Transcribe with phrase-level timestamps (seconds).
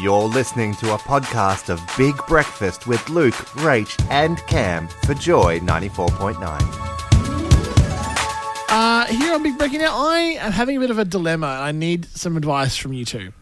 [0.00, 5.58] You're listening to a podcast of Big Breakfast with Luke, Rach, and Cam for Joy
[5.60, 6.36] 94.9.
[8.68, 11.72] Uh, here on Big Breakfast Now, I am having a bit of a dilemma I
[11.72, 13.32] need some advice from you two.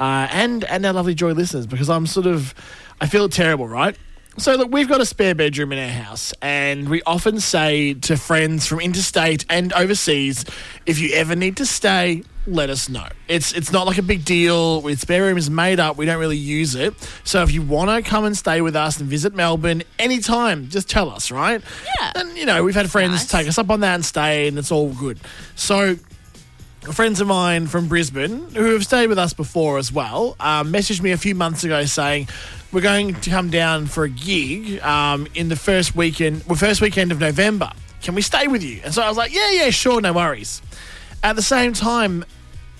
[0.00, 2.54] Uh, and, and our lovely Joy listeners because I'm sort of,
[3.00, 3.96] I feel terrible, right?
[4.38, 8.16] So, look, we've got a spare bedroom in our house, and we often say to
[8.16, 10.44] friends from interstate and overseas,
[10.86, 13.06] if you ever need to stay, let us know.
[13.28, 14.80] It's it's not like a big deal.
[14.80, 15.98] With spare room is made up.
[15.98, 16.94] We don't really use it.
[17.22, 20.88] So if you want to come and stay with us and visit Melbourne anytime, just
[20.88, 21.60] tell us, right?
[22.00, 22.12] Yeah.
[22.14, 23.26] And you know we've had friends Nice.
[23.30, 25.18] take us up on that and stay, and it's all good.
[25.54, 25.96] So
[26.82, 31.02] friends of mine from Brisbane who have stayed with us before as well um, messaged
[31.02, 32.26] me a few months ago saying
[32.72, 36.80] we're going to come down for a gig um, in the first weekend, well, first
[36.80, 37.70] weekend of November.
[38.02, 38.80] Can we stay with you?
[38.84, 40.62] And so I was like, yeah, yeah, sure, no worries.
[41.22, 42.24] At the same time,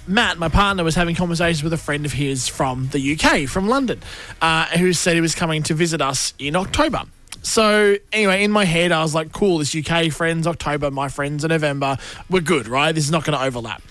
[0.07, 3.69] Matt, my partner, was having conversations with a friend of his from the UK, from
[3.69, 4.01] London,
[4.41, 7.03] uh, who said he was coming to visit us in October.
[7.43, 11.45] So anyway, in my head, I was like, "Cool, this UK friends October, my friends
[11.45, 11.97] in November.
[12.29, 12.93] We're good, right?
[12.93, 13.83] This is not going to overlap."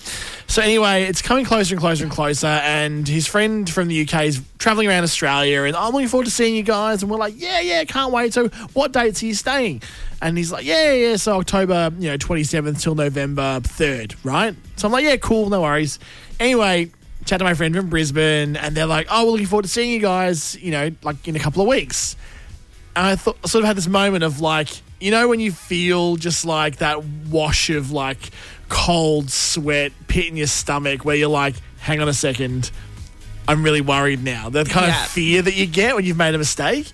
[0.48, 4.26] So anyway, it's coming closer and closer and closer, and his friend from the UK
[4.26, 7.02] is traveling around Australia, and oh, I'm looking forward to seeing you guys.
[7.04, 9.82] And we're like, "Yeah, yeah, can't wait." So, what dates are you staying?
[10.22, 14.56] And he's like, "Yeah, yeah." So October, you know, 27th till November 3rd, right?
[14.76, 16.00] So I'm like, "Yeah, cool, no worries."
[16.40, 16.92] Anyway,
[17.26, 19.92] chat to my friend from Brisbane, and they're like, "Oh, we're looking forward to seeing
[19.92, 20.58] you guys.
[20.60, 22.16] You know, like in a couple of weeks."
[22.96, 26.16] And I thought, sort of had this moment of like, you know, when you feel
[26.18, 28.32] just like that wash of like
[28.68, 32.72] cold sweat pit in your stomach, where you're like, "Hang on a second,
[33.48, 35.04] I'm really worried now." That kind Yeah.
[35.06, 36.88] of fear that you get when you've made a mistake.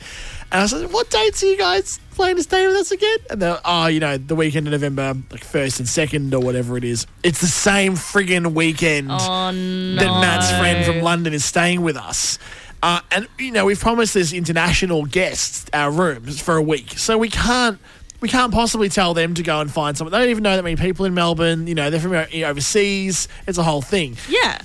[0.51, 3.17] And I was like, "What dates are you guys planning to stay with us again?"
[3.31, 6.77] And they're, "Oh, you know, the weekend in November, like first and second or whatever
[6.77, 7.07] it is.
[7.23, 9.95] It's the same friggin' weekend." Oh no.
[9.99, 12.37] that Matt's friend from London is staying with us.
[12.85, 17.17] Uh, and you know we've promised this international guests our rooms for a week, so
[17.17, 17.79] we can't
[18.19, 20.11] we can't possibly tell them to go and find someone.
[20.11, 21.65] They don't even know that many people in Melbourne.
[21.65, 23.27] You know they're from overseas.
[23.47, 24.17] It's a whole thing.
[24.29, 24.61] Yeah.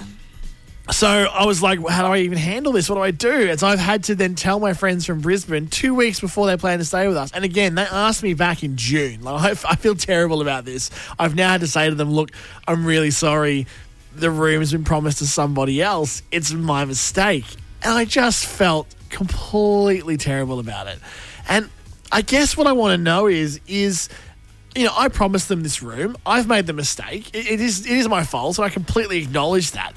[0.91, 2.91] So I was like, how do I even handle this?
[2.91, 3.48] What do I do?
[3.48, 6.58] And so I've had to then tell my friends from Brisbane two weeks before they
[6.58, 7.32] plan to stay with us.
[7.32, 9.22] And again, they asked me back in June.
[9.22, 10.91] Like, I I feel terrible about this.
[11.19, 12.32] I've now had to say to them, look,
[12.69, 13.66] I'm really sorry.
[14.14, 16.22] The room's been promised to somebody else.
[16.31, 17.47] It's my mistake.
[17.82, 20.98] And I just felt completely terrible about it.
[21.48, 21.68] And
[22.12, 24.08] I guess what I want to know is, is
[24.74, 26.16] you know, I promised them this room.
[26.24, 27.34] I've made the mistake.
[27.34, 29.92] It, it is it is my fault, so I completely acknowledge that.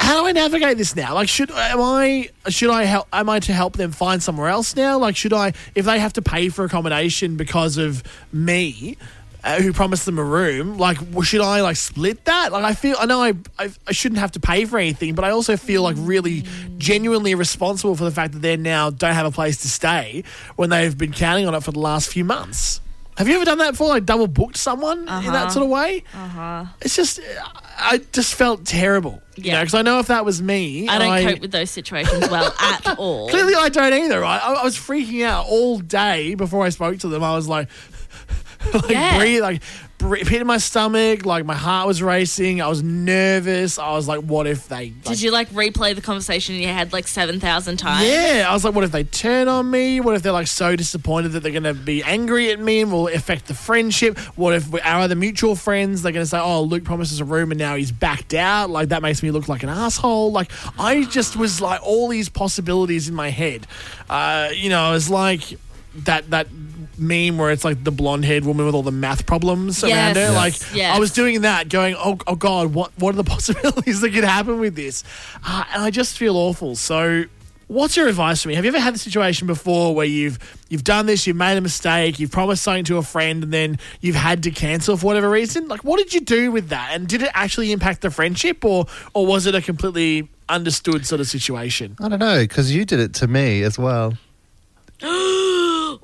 [0.00, 1.14] How do I navigate this now?
[1.14, 3.08] Like, should am I should I help?
[3.12, 4.98] Am I to help them find somewhere else now?
[4.98, 8.02] Like, should I if they have to pay for accommodation because of
[8.32, 8.96] me?
[9.44, 10.78] Uh, who promised them a room?
[10.78, 12.50] Like, should I like split that?
[12.52, 15.24] Like, I feel I know I, I I shouldn't have to pay for anything, but
[15.24, 16.44] I also feel like really
[16.78, 20.24] genuinely responsible for the fact that they now don't have a place to stay
[20.56, 22.80] when they've been counting on it for the last few months.
[23.16, 23.88] Have you ever done that before?
[23.88, 26.04] Like double booked someone in that sort of way?
[26.14, 26.64] Uh huh.
[26.80, 27.18] It's just,
[27.76, 29.20] I just felt terrible.
[29.34, 29.60] You know, Yeah.
[29.62, 32.54] because I know if that was me, I don't and cope with those situations well
[32.60, 33.28] at all.
[33.28, 34.20] Clearly, I don't either.
[34.20, 34.40] Right?
[34.40, 37.24] I, I was freaking out all day before I spoke to them.
[37.24, 37.68] I was like,
[38.74, 39.18] like Yeah.
[39.18, 39.62] breathe, like
[39.98, 42.60] pit in my stomach, like my heart was racing.
[42.62, 43.80] I was nervous.
[43.80, 44.90] I was like, what if they?
[44.90, 48.06] Like, Did you like replay the conversation in your head like 7,000 times?
[48.06, 49.98] Yeah, I was like, what if they turn on me?
[50.00, 52.92] What if they're like so disappointed that they're going to be angry at me and
[52.92, 54.16] will affect the friendship?
[54.36, 57.50] What if our other mutual friends they're going to say, oh, Luke promises a room
[57.50, 58.70] and now he's backed out?
[58.70, 60.30] Like that makes me look like an asshole.
[60.30, 63.66] Like I just was like all these possibilities in my head.
[64.08, 65.42] Uh, you know, I was like
[66.04, 66.46] that that
[66.98, 70.16] meme where it's like the blonde haired woman with all the math problems around Yes.
[70.16, 70.22] her.
[70.22, 70.34] Yes.
[70.34, 70.96] Like Yes.
[70.96, 74.24] I was doing that, going, oh, oh God, what what are the possibilities that could
[74.24, 75.04] happen with this?
[75.46, 76.76] Uh, and I just feel awful.
[76.76, 77.24] So.
[77.70, 78.54] What's your advice for me?
[78.54, 80.38] Have you ever had the situation before where you've
[80.70, 83.78] you've done this, you've made a mistake, you've promised something to a friend, and then
[84.00, 85.68] you've had to cancel for whatever reason?
[85.68, 86.92] Like, what did you do with that?
[86.92, 91.20] And did it actually impact the friendship, or or was it a completely understood sort
[91.20, 91.94] of situation?
[92.00, 94.14] I don't know because you did it to me as well.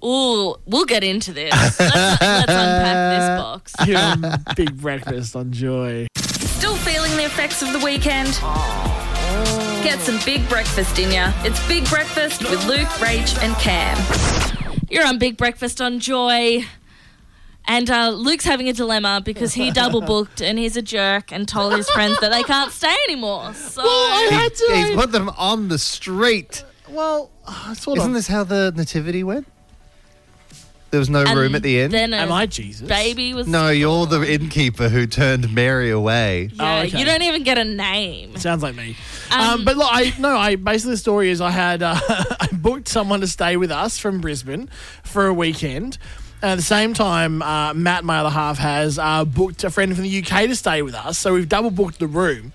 [0.05, 1.53] Ooh, we'll get into this.
[1.53, 3.73] Let's, let's unpack this box.
[3.85, 6.07] Here on Big Breakfast on Joy.
[6.17, 8.29] Still feeling the effects of the weekend?
[9.83, 11.33] Get some big breakfast in ya.
[11.45, 13.97] It's Big Breakfast with Luke, Rach, and Cam.
[14.91, 16.65] You're on Big Breakfast on Joy.
[17.67, 21.49] And uh, Luke's having a dilemma because he double booked and he's a jerk and
[21.49, 23.55] told his friends that they can't stay anymore.
[23.55, 24.73] So I had to.
[24.75, 26.63] he's put them on the street.
[26.91, 28.15] well, uh, sort Isn't of.
[28.15, 29.47] this how the nativity went?
[30.95, 31.91] There was no And room at the inn.
[31.91, 32.87] Then a Am I Jesus?
[32.87, 33.49] baby was.
[33.49, 36.51] no, you're the innkeeper who turned Mary away.
[36.55, 36.97] Yeah, Oh, okay.
[37.01, 38.37] You don't even get a name.
[38.37, 38.95] Sounds like me.
[39.33, 42.47] Um, Um, but look, I no, I basically the story is I had uh, I
[42.53, 44.69] booked someone to stay with us from Brisbane
[45.03, 45.99] for a weekend.
[46.43, 49.93] And at the same time, uh, Matt, my other half, has uh, booked a friend
[49.97, 51.19] from the UK to stay with us.
[51.19, 52.53] So we've double booked the room.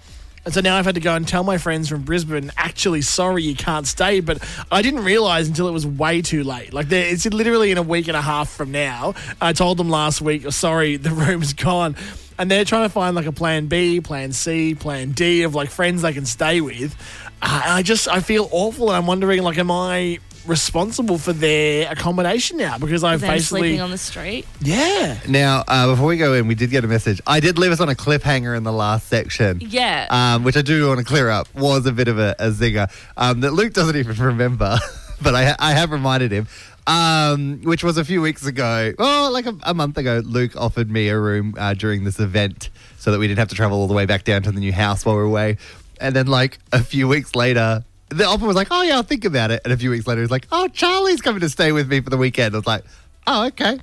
[0.50, 3.44] And so now I've had to go and tell my friends from Brisbane, actually, sorry,
[3.44, 4.20] you can't stay.
[4.20, 6.74] But I didn't realise until it was way too late.
[6.74, 9.14] Like, it's literally in a week and a half from now.
[9.40, 11.96] I told them last week, oh, sorry, the room's gone.
[12.40, 15.70] And they're trying to find like a plan B, plan C, plan D of like
[15.70, 16.96] friends they can stay with.
[17.44, 18.88] Uh, I just, I feel awful.
[18.90, 20.18] And I'm wondering, like, am I
[20.50, 22.78] responsible for their accommodation now?
[22.78, 23.62] Because I've Them basically.
[23.62, 24.46] sleeping on the street.
[24.60, 25.18] yeah.
[25.28, 27.22] Now, uh, before we go in, we did get a message.
[27.28, 29.60] I did leave us on a cliffhanger in the last section.
[29.62, 30.08] Yeah.
[30.10, 32.92] Um, which I do want to clear up was a bit of a, a zinger
[33.16, 34.78] um, that Luke doesn't even remember,
[35.22, 36.48] but I, I have reminded him.
[36.88, 40.24] Um, which was a few weeks ago, oh, like a, a month ago.
[40.26, 43.56] Luke offered me a room uh, during this event so that we didn't have to
[43.56, 45.58] travel all the way back down to the new house while we were away.
[46.02, 49.26] And then, like a few weeks later, the offer was like, "Oh yeah, I'll think
[49.26, 51.88] about it." And a few weeks later, he's like, "Oh, Charlie's coming to stay with
[51.90, 52.84] me for the weekend." I was like,
[53.28, 53.80] "Oh, okay."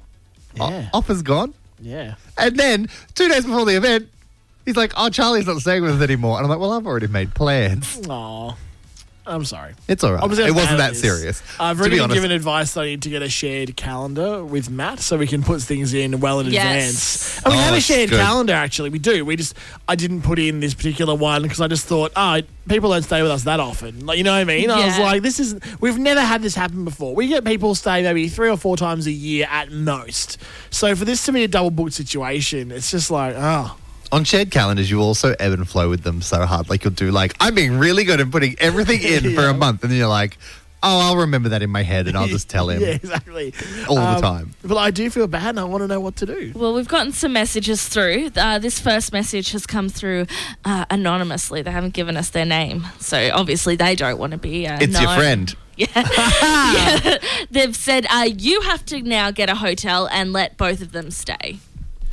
[0.61, 0.88] O- Yeah.
[0.93, 1.55] offer's gone.
[1.81, 2.14] Yeah.
[2.38, 4.08] And then two days before the event,
[4.64, 7.06] he's like, "Oh, Charlie's not staying with us anymore." And I'm like, "Well, I've already
[7.08, 8.00] made plans.
[8.08, 8.55] Aw.
[9.26, 9.75] I'm sorry.
[9.88, 10.23] It's all right.
[10.23, 11.00] I was gonna It wasn't ban that this.
[11.00, 14.70] serious." I've already been given advice that I need to get a shared calendar with
[14.70, 16.64] Matt so we can put things in well in Yes.
[16.64, 17.37] advance.
[17.44, 18.20] And we Oh, have a oh, shared good.
[18.20, 18.90] calendar actually.
[18.90, 19.25] We do.
[19.25, 19.55] We just
[19.88, 23.23] I didn't put in this particular one because I just thought, oh, people don't stay
[23.23, 24.06] with us that often.
[24.06, 24.70] Like you know what I mean?
[24.70, 27.14] I was like, this is we've never had this happen before.
[27.14, 30.38] We get people stay maybe three or four times a year at most.
[30.70, 33.76] So for this to be a double booked situation, it's just like, oh.
[34.12, 36.68] On shared calendars, you also ebb and flow with them so hard.
[36.70, 39.82] Like you'll do like, I'm being really good at putting everything in for a month,
[39.82, 40.38] and then you're like,
[40.82, 43.52] "Oh, I'll remember that in my head, and I'll just tell him Yeah, exactly.
[43.88, 46.16] all Um, the time." But I do feel bad and I want to know what
[46.16, 46.52] to do.
[46.54, 48.30] Well, we've gotten some messages through.
[48.36, 50.26] Uh, this first message has come through
[50.64, 51.62] uh, anonymously.
[51.62, 54.66] They haven't given us their name, so obviously they don't want to be.
[54.66, 55.18] Uh, It's your known.
[55.18, 55.56] friend.
[55.78, 57.18] Yeah.
[57.50, 61.10] They've said uh, you have to now get a hotel and let both of them
[61.10, 61.58] stay.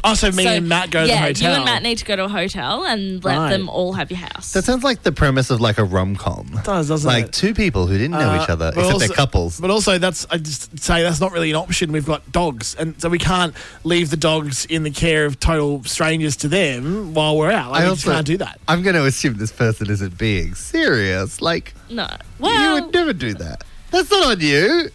[0.05, 1.49] Oh, so me So, and Matt go to yeah, the hotel.
[1.51, 3.49] you and Matt need to go to a hotel and let Right.
[3.51, 4.51] them all have your house.
[4.51, 6.59] That sounds like the premise of like a rom com.
[6.65, 7.31] does, doesn't Like it?
[7.31, 9.59] two people who didn't know Uh, each other, but except also- they're couples.
[9.61, 11.93] But also, that's I just say that's not really an option.
[11.93, 13.53] We've got dogs, and so we can't
[13.85, 17.71] leave the dogs in the care of total strangers to them while we're out.
[17.71, 18.59] Like, I we just also- can't do that.
[18.67, 21.41] I'm going to assume this person isn't being serious.
[21.41, 22.07] Like, no.
[22.39, 23.63] well, you would never do that.
[23.91, 24.89] That's not on you.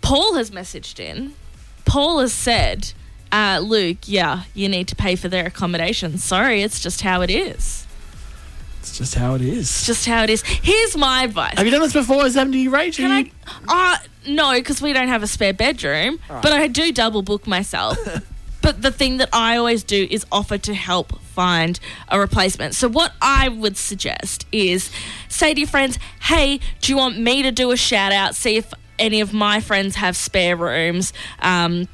[0.00, 1.34] Paul has messaged in.
[1.84, 2.92] Paul has said,
[3.32, 6.18] uh, Luke, yeah, you need to pay for their accommodation.
[6.18, 7.86] Sorry, it's just how it is.
[8.80, 10.42] It's just how it It's just how it is.
[10.42, 11.56] Here's my advice.
[11.56, 12.24] Have you done this before?
[12.24, 13.06] Has that happened to you, Rachel?
[13.06, 13.30] Can
[13.68, 13.94] I?
[13.94, 16.18] Uh, no, because we don't have a spare bedroom.
[16.28, 17.96] But I do double book myself.
[18.60, 22.74] but the thing that I always do is offer to help find a replacement.
[22.74, 24.90] So what I would suggest is
[25.28, 28.34] say to your friends, "Hey, do you want me to do a shout out?
[28.34, 31.86] See if any of my friends have spare rooms." Um,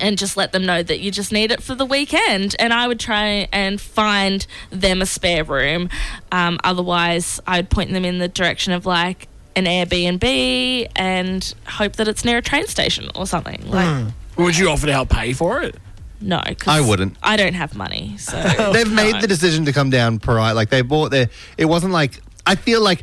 [0.00, 2.56] and just let them know that you just need it for the weekend.
[2.58, 5.88] And I would try and find them a spare room.
[6.30, 11.96] Um, otherwise, I would point them in the direction of like an Airbnb and hope
[11.96, 13.62] that it's near a train station or something.
[13.68, 15.76] Like, Would you offer to help pay for it?
[16.20, 17.16] no, 'cause I wouldn't.
[17.22, 18.40] I don't have money, so
[18.72, 19.20] They've made no.
[19.20, 20.54] the decision to come down prior.
[20.54, 21.28] Like they bought their.
[21.58, 23.02] It wasn't like I feel like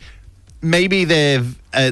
[0.61, 1.91] maybe they've uh,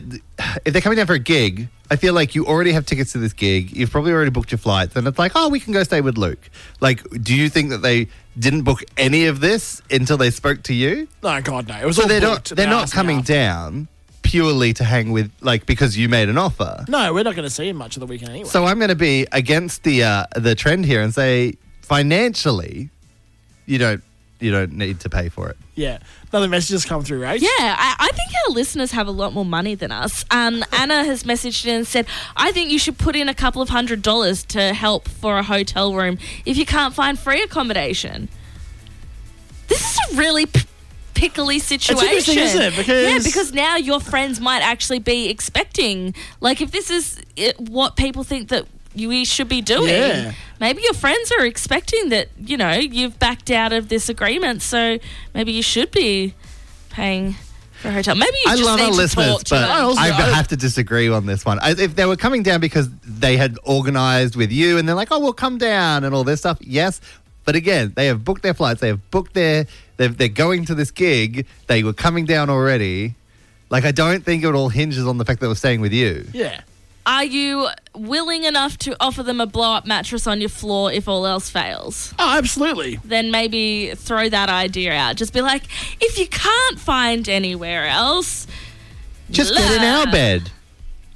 [0.65, 1.67] if they're coming down for a gig.
[1.89, 3.75] I feel like you already have tickets to this gig.
[3.75, 6.17] You've probably already booked your flights, and it's like, oh, we can go stay with
[6.17, 6.49] Luke.
[6.81, 10.73] Like, do you think that they didn't book any of this until they spoke to
[10.73, 11.07] you?
[11.23, 11.75] No, God, no.
[11.77, 12.45] It was So all they're not.
[12.45, 13.33] They're They not coming after.
[13.33, 13.87] down
[14.21, 16.83] purely to hang with, like, because you made an offer.
[16.89, 18.49] No, we're not going to see him much of the weekend anyway.
[18.49, 22.89] So I'm going to be against the uh, the trend here and say financially,
[23.65, 24.03] you don't
[24.39, 25.57] you don't need to pay for it.
[25.75, 25.99] yeah.
[26.31, 27.41] Another message has come through, right?
[27.41, 30.25] Yeah, I, I think our listeners have a lot more money than us.
[30.29, 33.61] Um, Anna has messaged in and said, I think you should put in a couple
[33.61, 38.27] of hundred dollars to help for a hotel room if you can't find free accommodation.
[39.67, 40.61] This is a really p-
[41.13, 42.03] pickly situation.
[42.07, 42.75] interesting, isn't it?
[42.77, 47.59] Because- yeah, because now your friends might actually be expecting, like, if this is it,
[47.59, 48.65] what people think that
[49.05, 50.31] we should be doing, Yeah.
[50.59, 54.97] maybe your friends are expecting that you know you've backed out of this agreement, so
[55.33, 56.33] maybe you should be
[56.89, 57.35] paying
[57.81, 58.15] for a hotel.
[58.15, 59.69] Maybe you I just love need our to listeners, talk to but them.
[59.71, 61.59] I also- I I- have to disagree on this one.
[61.61, 65.09] I, if they were coming down because they had organized with you and they're like,
[65.11, 66.99] oh, we'll come down and all this stuff, yes.
[67.45, 68.81] But again, they have booked their flights.
[68.81, 69.67] They have booked their.
[69.95, 71.45] They've, they're going to this gig.
[71.67, 73.15] They were coming down already.
[73.69, 76.25] Like I don't think it all hinges on the fact that we're staying with you.
[76.33, 76.61] Yeah.
[77.07, 81.07] Are you willing enough to offer them a blow up mattress on your floor if
[81.07, 82.13] all else fails?
[82.19, 82.99] Oh, absolutely.
[83.05, 85.15] Then maybe throw that idea out.
[85.15, 85.63] Just be like,
[86.01, 88.45] if you can't find anywhere else,
[89.31, 90.51] Just get in our bed.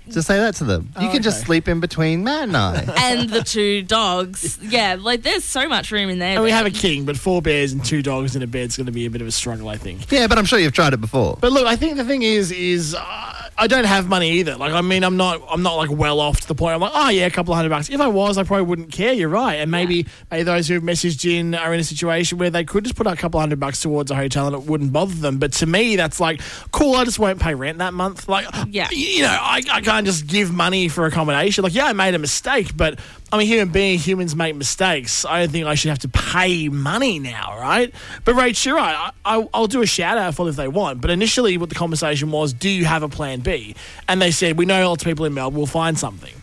[0.09, 0.91] Just say that to them.
[0.99, 1.45] You Oh, can just okay.
[1.45, 2.83] sleep in between Matt and I.
[2.97, 4.59] and the two dogs.
[4.61, 6.35] Yeah, like there's so much room in there.
[6.35, 8.77] And we have a king, but four bears and two dogs in a bed is
[8.77, 10.11] going to be a bit of a struggle, I think.
[10.11, 11.37] yeah, but I'm sure you've tried it before.
[11.39, 14.55] But look, I think the thing is, is uh, I don't have money either.
[14.55, 16.73] Like, I mean, I'm not, I'm not like well off to the point.
[16.73, 17.89] I'm like, oh yeah, a couple of hundred bucks.
[17.89, 19.13] If I was, I probably wouldn't care.
[19.13, 19.55] You're right.
[19.55, 22.85] And maybe, maybe those who have messaged in are in a situation where they could
[22.85, 25.37] just put a couple hundred bucks towards a hotel and it wouldn't bother them.
[25.37, 26.41] But to me, that's like,
[26.71, 26.95] cool.
[26.95, 28.27] I just won't pay rent that month.
[28.27, 28.87] Like, Yeah.
[28.91, 31.63] you know, I, I can't just give money for accommodation.
[31.63, 32.99] Like, yeah, I made a mistake, but
[33.31, 33.99] I'm a human being.
[33.99, 35.23] Humans make mistakes.
[35.25, 37.93] I don't think I should have to pay money now, right?
[38.25, 39.11] But Rach, you're right.
[39.25, 40.99] I, I, I'll do a shout out for if they want.
[41.01, 43.75] But initially, what the conversation was, do you have a plan B?
[44.07, 46.33] And they said, we know lots of people in Melbourne we'll find something.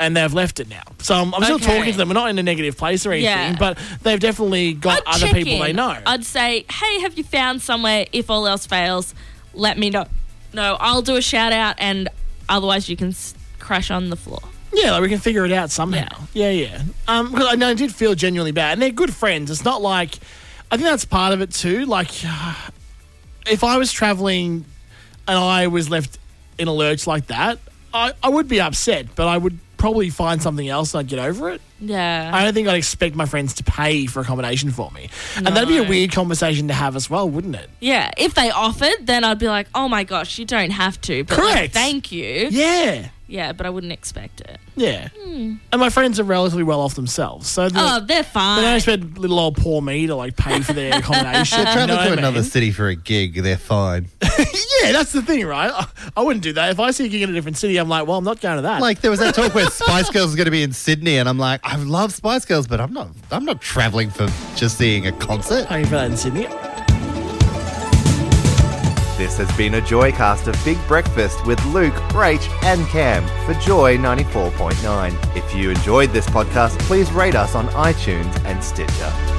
[0.00, 0.82] And they've left it now.
[0.98, 1.66] So I'm, I'm still Okay.
[1.78, 2.08] talking to them.
[2.08, 3.56] We're not in a negative place or anything, Yeah.
[3.58, 5.60] but they've definitely got I'd other check people in.
[5.60, 5.96] they know.
[6.04, 8.06] I'd say, hey, have you found somewhere?
[8.12, 9.14] If all else fails,
[9.54, 10.06] let me know.
[10.52, 12.08] No, I'll do a shout out, and
[12.48, 14.40] otherwise you can s- crash on the floor.
[14.74, 16.08] Yeah, like we can figure it out somehow.
[16.34, 16.82] Yeah, yeah.
[17.06, 19.50] Um, because I know I did feel genuinely bad, and they're good friends.
[19.50, 20.16] It's not like
[20.70, 21.84] I think that's part of it too.
[21.86, 22.10] Like,
[23.46, 24.64] if I was traveling
[25.28, 26.18] and I was left
[26.62, 27.58] in a lurch like that,
[27.92, 31.18] I, I would be upset, but I would probably find something else and I'd get
[31.18, 31.60] over it.
[31.80, 32.30] Yeah.
[32.32, 35.68] I don't think I'd expect my friends to pay for accommodation for me, and that'd
[35.68, 37.68] be a weird conversation to have as well, wouldn't it?
[37.80, 38.10] yeah.
[38.16, 41.24] If they offered, then I'd be like, oh my gosh, you don't have to.
[41.24, 42.48] But like, thank you.
[42.50, 43.08] Yeah.
[43.32, 44.58] Yeah, but I wouldn't expect it.
[44.76, 45.08] Yeah.
[45.18, 45.54] Hmm.
[45.72, 48.60] And my friends are relatively well off themselves, so they're- Oh, they're fine.
[48.60, 51.58] They don't expect little old poor me to like pay for their accommodation.
[51.60, 54.08] you know Travel what to I another city for a gig, they're fine.
[54.82, 55.70] Yeah, that's the thing, right?
[55.72, 55.86] I,
[56.16, 56.70] I wouldn't do that.
[56.72, 58.56] If I see a gig in a different city, I'm like, well, I'm not going
[58.56, 58.80] to that.
[58.80, 61.28] Like there was that talk where Spice Girls was going to be in Sydney, and
[61.28, 63.08] I'm like, I love Spice Girls, but I'm not.
[63.30, 65.68] I'm not traveling for just seeing a concert.
[65.68, 66.48] paying for that in Sydney.
[69.22, 73.96] This has been a Joycast of Big Breakfast with Luke, Rach, and Cam for Joy
[73.96, 75.36] 94.9.
[75.36, 79.31] If you enjoyed this podcast, please rate us on iTunes and Stitcher.